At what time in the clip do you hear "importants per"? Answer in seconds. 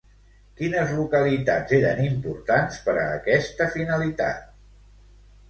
2.05-2.97